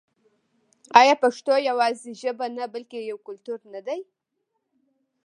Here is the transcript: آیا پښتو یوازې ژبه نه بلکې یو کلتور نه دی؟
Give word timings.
آیا 0.99 1.15
پښتو 1.23 1.53
یوازې 1.69 2.11
ژبه 2.21 2.45
نه 2.57 2.65
بلکې 2.73 2.97
یو 3.09 3.17
کلتور 3.27 3.59
نه 3.73 3.81
دی؟ 3.87 3.99